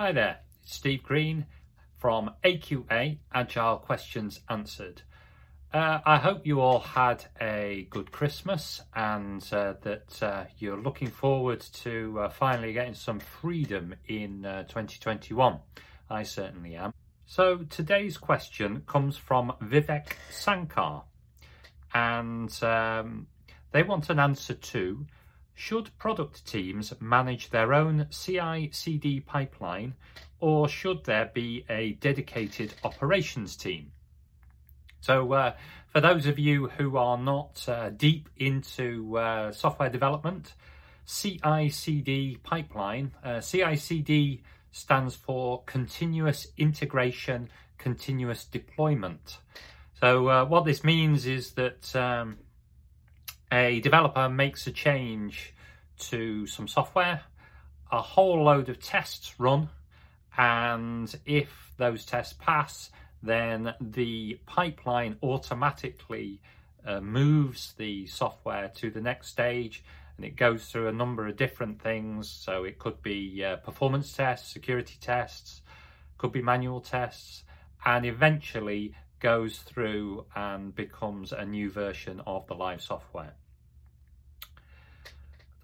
[0.00, 1.44] Hi there, it's Steve Green
[1.98, 5.02] from AQA Agile Questions Answered.
[5.74, 11.10] Uh, I hope you all had a good Christmas and uh, that uh, you're looking
[11.10, 15.58] forward to uh, finally getting some freedom in uh, 2021.
[16.08, 16.94] I certainly am.
[17.26, 21.02] So today's question comes from Vivek Sankar
[21.92, 23.26] and um,
[23.72, 25.06] they want an answer to
[25.60, 29.92] should product teams manage their own CI CD pipeline
[30.38, 33.92] or should there be a dedicated operations team?
[35.02, 35.52] So, uh,
[35.88, 40.54] for those of you who are not uh, deep into uh, software development,
[41.06, 44.42] CI CD pipeline, uh, CI CD
[44.72, 49.36] stands for continuous integration, continuous deployment.
[50.00, 52.38] So, uh, what this means is that um,
[53.52, 55.54] a developer makes a change
[55.98, 57.22] to some software,
[57.90, 59.68] a whole load of tests run,
[60.36, 62.90] and if those tests pass,
[63.22, 66.40] then the pipeline automatically
[66.86, 69.82] uh, moves the software to the next stage
[70.16, 72.28] and it goes through a number of different things.
[72.28, 75.62] So it could be uh, performance tests, security tests,
[76.18, 77.44] could be manual tests,
[77.86, 83.32] and eventually goes through and becomes a new version of the live software.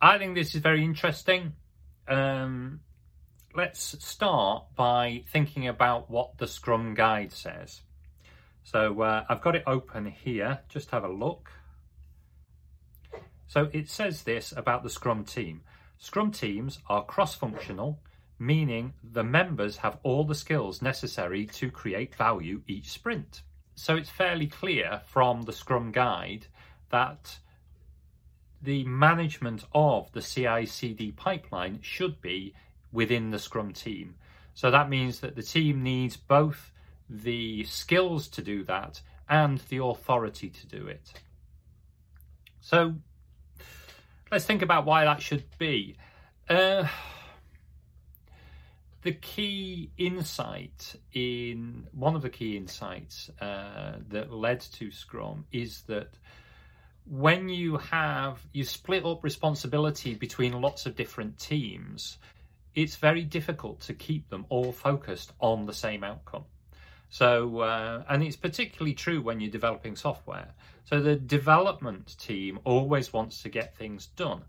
[0.00, 1.54] I think this is very interesting.
[2.06, 2.80] Um,
[3.54, 7.80] let's start by thinking about what the Scrum Guide says.
[8.62, 11.50] So uh, I've got it open here, just have a look.
[13.48, 15.62] So it says this about the Scrum team.
[15.96, 17.98] Scrum teams are cross-functional,
[18.38, 23.42] meaning the members have all the skills necessary to create value each sprint.
[23.74, 26.46] So it's fairly clear from the Scrum Guide
[26.90, 27.38] that
[28.62, 32.54] the management of the CI CD pipeline should be
[32.92, 34.14] within the Scrum team.
[34.54, 36.72] So that means that the team needs both
[37.08, 41.12] the skills to do that and the authority to do it.
[42.60, 42.94] So
[44.30, 45.96] let's think about why that should be.
[46.48, 46.86] Uh,
[49.02, 55.82] the key insight in one of the key insights uh, that led to Scrum is
[55.82, 56.10] that
[57.10, 62.18] when you have you split up responsibility between lots of different teams,
[62.74, 66.44] it's very difficult to keep them all focused on the same outcome.
[67.10, 70.48] So, uh, and it's particularly true when you're developing software.
[70.84, 74.42] So the development team always wants to get things done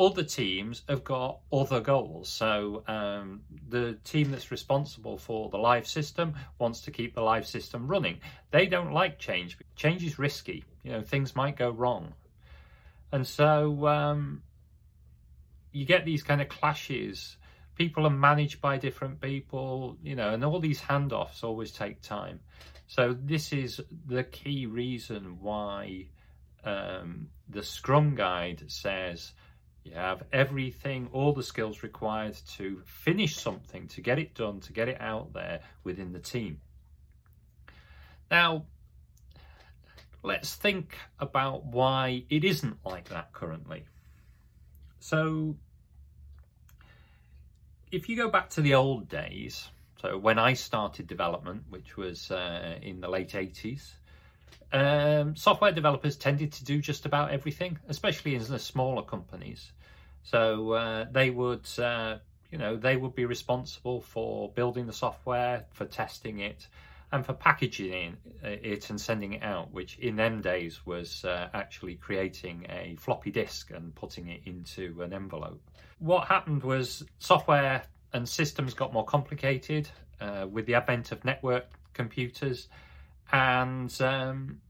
[0.00, 2.30] other teams have got other goals.
[2.30, 7.46] So um, the team that's responsible for the live system wants to keep the live
[7.46, 8.18] system running.
[8.50, 9.58] They don't like change.
[9.76, 10.64] Change is risky.
[10.82, 12.14] You know, things might go wrong.
[13.12, 14.42] And so um,
[15.72, 17.36] you get these kind of clashes.
[17.76, 22.40] People are managed by different people, you know, and all these handoffs always take time.
[22.86, 26.06] So this is the key reason why
[26.64, 29.32] um, the Scrum Guide says
[29.84, 34.72] you have everything, all the skills required to finish something, to get it done, to
[34.72, 36.60] get it out there within the team.
[38.30, 38.66] Now,
[40.22, 43.84] let's think about why it isn't like that currently.
[45.00, 45.56] So,
[47.90, 49.68] if you go back to the old days,
[50.00, 53.92] so when I started development, which was uh, in the late 80s,
[54.72, 59.72] um, software developers tended to do just about everything, especially in the smaller companies.
[60.22, 62.18] So uh, they would, uh,
[62.50, 66.66] you know, they would be responsible for building the software, for testing it,
[67.12, 71.96] and for packaging it and sending it out, which in them days was uh, actually
[71.96, 75.60] creating a floppy disk and putting it into an envelope.
[75.98, 77.82] What happened was software
[78.12, 79.88] and systems got more complicated
[80.20, 82.68] uh, with the advent of network computers
[83.32, 84.60] and um,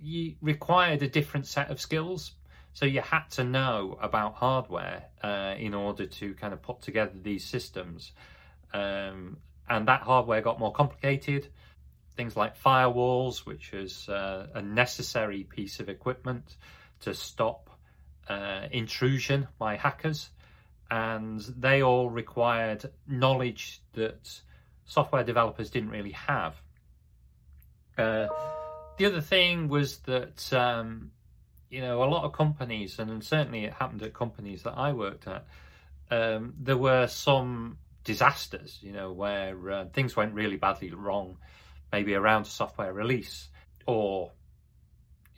[0.00, 2.32] you required a different set of skills.
[2.72, 7.12] So you had to know about hardware uh, in order to kind of put together
[7.20, 8.12] these systems.
[8.72, 9.38] Um,
[9.68, 11.48] and that hardware got more complicated.
[12.20, 16.54] Things like firewalls, which is uh, a necessary piece of equipment
[17.00, 17.70] to stop
[18.28, 20.28] uh, intrusion by hackers.
[20.90, 24.38] And they all required knowledge that
[24.84, 26.60] software developers didn't really have.
[27.96, 28.26] Uh,
[28.98, 31.12] the other thing was that um,
[31.70, 35.26] you know a lot of companies, and certainly it happened at companies that I worked
[35.26, 35.46] at.
[36.10, 41.38] Um, there were some disasters, you know, where uh, things went really badly wrong,
[41.92, 43.48] maybe around a software release,
[43.86, 44.32] or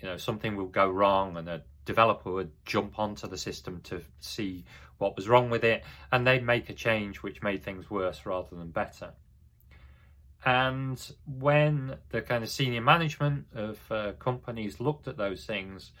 [0.00, 4.02] you know something will go wrong and a developer would jump onto the system to
[4.20, 4.64] see
[4.98, 5.82] what was wrong with it,
[6.12, 9.12] and they'd make a change which made things worse rather than better.
[10.44, 15.92] And when the kind of senior management of uh, companies looked at those things,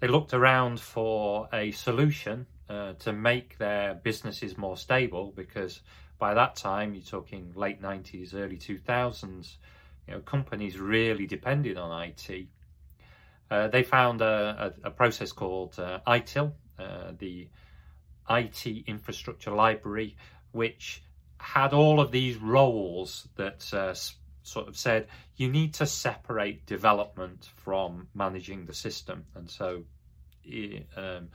[0.00, 5.80] they looked around for a solution uh, to make their businesses more stable because
[6.18, 9.56] by that time, you're talking late 90s, early 2000s,
[10.06, 12.46] you know, companies really depended on IT.
[13.50, 17.48] Uh, they found a, a, a process called uh, ITIL, uh, the
[18.30, 20.16] IT Infrastructure Library,
[20.52, 21.02] which
[21.38, 23.94] had all of these roles that uh,
[24.42, 29.24] sort of said you need to separate development from managing the system.
[29.34, 29.84] And so
[30.96, 31.28] um,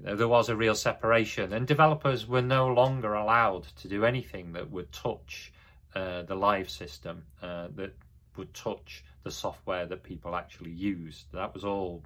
[0.00, 4.70] there was a real separation, and developers were no longer allowed to do anything that
[4.70, 5.52] would touch
[5.94, 7.94] uh, the live system, uh, that
[8.36, 11.26] would touch the software that people actually used.
[11.32, 12.02] That was all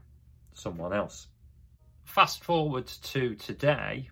[0.55, 1.29] someone else.
[2.05, 4.11] Fast forward to today,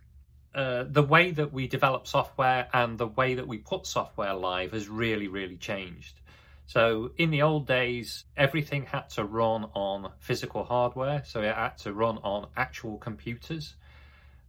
[0.54, 4.72] uh, the way that we develop software and the way that we put software live
[4.72, 6.20] has really, really changed.
[6.66, 11.76] So in the old days, everything had to run on physical hardware, so it had
[11.78, 13.74] to run on actual computers.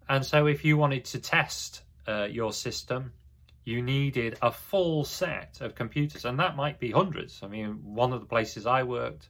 [0.08, 3.12] And so if you wanted to test uh, your system,
[3.66, 7.42] you needed a full set of computers, and that might be hundreds.
[7.42, 9.28] I mean, one of the places I worked,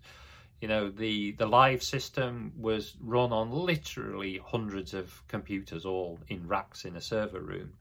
[0.60, 6.48] you know, the, the live system was run on literally hundreds of computers, all in
[6.48, 7.74] racks in a server room.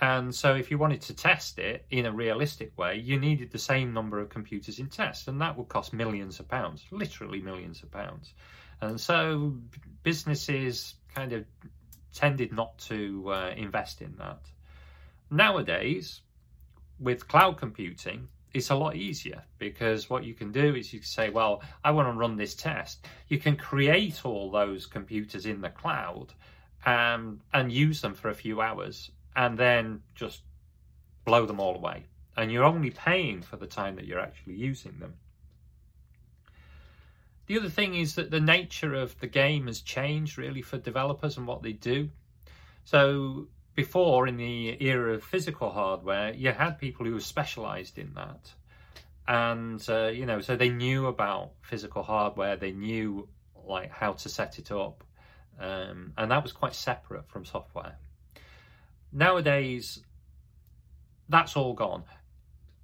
[0.00, 3.58] And so, if you wanted to test it in a realistic way, you needed the
[3.58, 7.82] same number of computers in test, and that would cost millions of pounds, literally millions
[7.82, 8.32] of pounds.
[8.80, 9.56] And so,
[10.02, 11.44] businesses kind of
[12.14, 14.40] tended not to uh, invest in that.
[15.30, 16.22] Nowadays,
[16.98, 21.06] with cloud computing, it's a lot easier because what you can do is you can
[21.06, 23.06] say, well, I want to run this test.
[23.28, 26.32] You can create all those computers in the cloud
[26.86, 30.42] um, and use them for a few hours and then just
[31.24, 32.04] blow them all away.
[32.36, 35.14] And you're only paying for the time that you're actually using them.
[37.46, 41.36] The other thing is that the nature of the game has changed really for developers
[41.36, 42.10] and what they do.
[42.84, 43.48] So
[43.78, 48.52] before, in the era of physical hardware, you had people who were specialized in that.
[49.28, 53.28] And, uh, you know, so they knew about physical hardware, they knew
[53.64, 55.04] like how to set it up.
[55.60, 57.94] Um, and that was quite separate from software.
[59.12, 60.02] Nowadays,
[61.28, 62.02] that's all gone.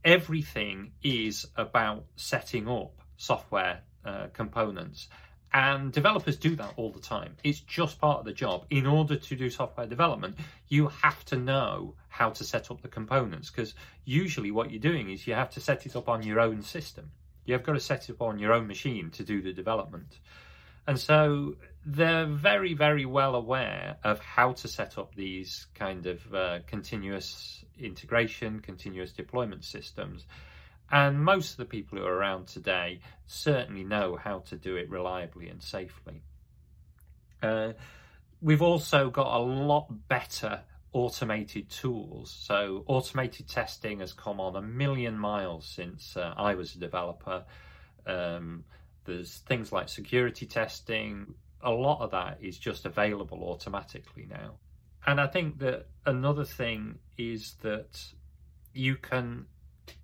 [0.04, 5.08] Everything is about setting up software uh, components.
[5.54, 7.36] And developers do that all the time.
[7.44, 8.66] It's just part of the job.
[8.70, 10.36] In order to do software development,
[10.66, 13.74] you have to know how to set up the components because
[14.04, 17.12] usually what you're doing is you have to set it up on your own system.
[17.44, 20.18] You've got to set it up on your own machine to do the development.
[20.88, 21.54] And so
[21.86, 27.64] they're very, very well aware of how to set up these kind of uh, continuous
[27.78, 30.26] integration, continuous deployment systems.
[30.90, 34.90] And most of the people who are around today certainly know how to do it
[34.90, 36.22] reliably and safely.
[37.42, 37.72] Uh,
[38.40, 40.60] we've also got a lot better
[40.92, 42.34] automated tools.
[42.46, 47.44] So, automated testing has come on a million miles since uh, I was a developer.
[48.06, 48.64] Um,
[49.04, 51.34] there's things like security testing.
[51.62, 54.54] A lot of that is just available automatically now.
[55.06, 58.02] And I think that another thing is that
[58.72, 59.46] you can,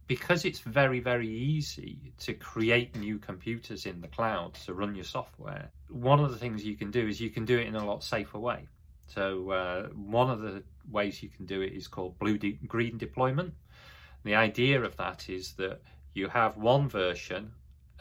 [0.07, 5.05] because it's very, very easy to create new computers in the cloud to run your
[5.05, 7.85] software, one of the things you can do is you can do it in a
[7.85, 8.67] lot safer way.
[9.07, 12.99] So, uh, one of the ways you can do it is called blue de- green
[12.99, 13.55] deployment.
[14.25, 15.81] The idea of that is that
[16.15, 17.53] you have one version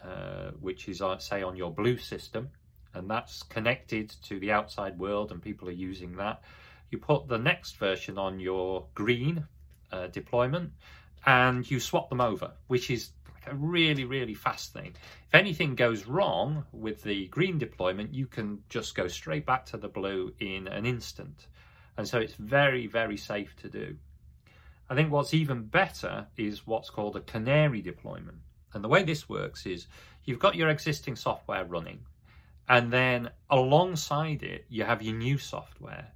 [0.04, 2.50] uh, which is, uh, say, on your blue system,
[2.94, 6.42] and that's connected to the outside world, and people are using that.
[6.90, 9.46] You put the next version on your green
[9.92, 10.72] uh, deployment,
[11.26, 13.10] and you swap them over, which is
[13.46, 14.94] a really, really fast thing.
[15.28, 19.76] If anything goes wrong with the green deployment, you can just go straight back to
[19.76, 21.46] the blue in an instant.
[21.96, 23.96] And so it's very, very safe to do.
[24.88, 28.38] I think what's even better is what's called a canary deployment.
[28.72, 29.86] And the way this works is
[30.24, 32.00] you've got your existing software running,
[32.68, 36.08] and then alongside it, you have your new software.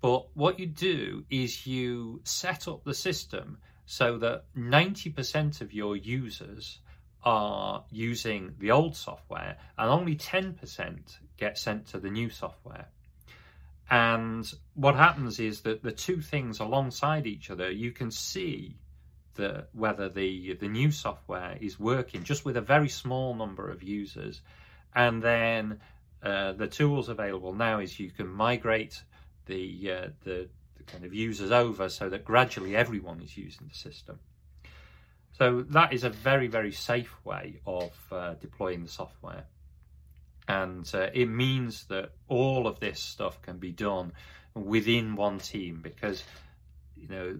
[0.00, 3.58] But what you do is you set up the system
[3.90, 6.78] so that 90% of your users
[7.24, 10.98] are using the old software and only 10%
[11.38, 12.88] get sent to the new software.
[13.88, 18.76] And what happens is that the two things alongside each other, you can see
[19.36, 23.82] the, whether the, the new software is working just with a very small number of
[23.82, 24.42] users.
[24.94, 25.80] And then
[26.22, 29.02] uh, the tools available now is you can migrate
[29.46, 30.50] the, uh, the
[30.88, 34.18] kind of users over so that gradually everyone is using the system.
[35.38, 39.44] So that is a very, very safe way of uh, deploying the software.
[40.48, 44.12] And uh, it means that all of this stuff can be done
[44.54, 46.24] within one team because,
[46.96, 47.38] you know,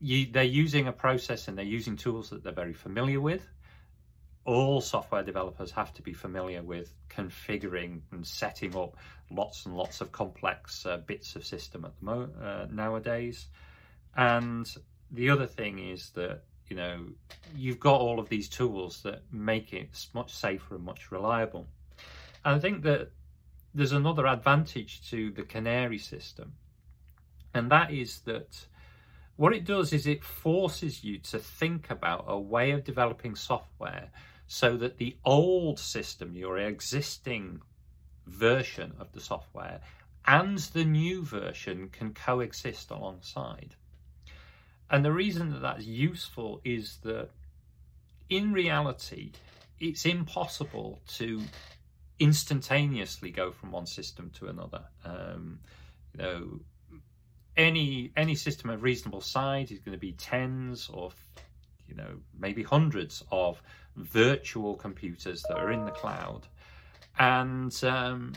[0.00, 3.48] you, they're using a process and they're using tools that they're very familiar with.
[4.44, 8.96] All software developers have to be familiar with configuring and setting up
[9.30, 13.46] lots and lots of complex uh, bits of system at the mo- uh, nowadays.
[14.16, 14.68] And
[15.10, 17.06] the other thing is that you know
[17.54, 21.66] you've got all of these tools that make it much safer and much reliable.
[22.44, 23.10] And I think that
[23.74, 26.52] there's another advantage to the Canary system,
[27.54, 28.66] and that is that
[29.36, 34.10] what it does is it forces you to think about a way of developing software
[34.52, 37.58] so that the old system, your existing
[38.26, 39.80] version of the software,
[40.26, 43.74] and the new version can coexist alongside.
[44.90, 47.30] And the reason that that's useful is that
[48.28, 49.32] in reality,
[49.80, 51.40] it's impossible to
[52.18, 54.82] instantaneously go from one system to another.
[55.02, 55.60] Um,
[56.12, 56.60] you know,
[57.56, 61.10] any any system of reasonable size is going to be tens or
[61.88, 63.62] you know maybe hundreds of
[63.96, 66.46] virtual computers that are in the cloud
[67.18, 68.32] and um,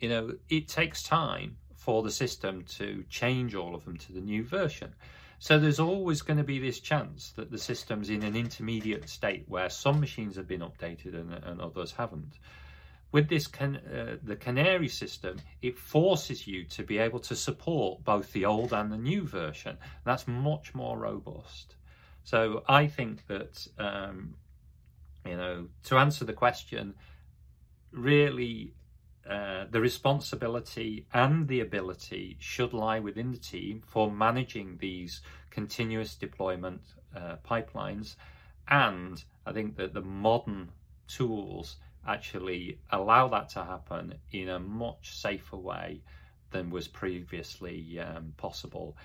[0.00, 4.20] you know it takes time for the system to change all of them to the
[4.20, 4.92] new version
[5.40, 9.44] so there's always going to be this chance that the system's in an intermediate state
[9.46, 12.38] where some machines have been updated and, and others haven't
[13.10, 18.04] with this can, uh, the Canary system, it forces you to be able to support
[18.04, 19.78] both the old and the new version.
[20.04, 21.76] That's much more robust.
[22.24, 24.34] So I think that um,
[25.28, 26.94] you know to answer the question,
[27.92, 28.74] really.
[29.28, 35.20] Uh, the responsibility and the ability should lie within the team for managing these
[35.50, 36.80] continuous deployment
[37.14, 38.16] uh, pipelines.
[38.68, 40.70] And I think that the modern
[41.08, 46.00] tools actually allow that to happen in a much safer way
[46.50, 48.96] than was previously um, possible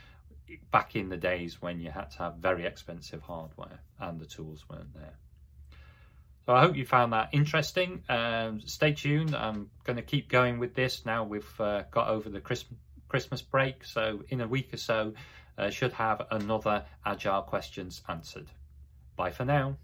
[0.72, 4.66] back in the days when you had to have very expensive hardware and the tools
[4.70, 5.18] weren't there.
[6.46, 8.04] So I hope you found that interesting.
[8.10, 9.34] Um, stay tuned.
[9.36, 13.44] I'm going to keep going with this now we've uh, got over the Christmas Christmas
[13.44, 13.86] break.
[13.86, 15.14] So in a week or so,
[15.58, 18.48] uh, should have another Agile questions answered.
[19.16, 19.78] Bye for now.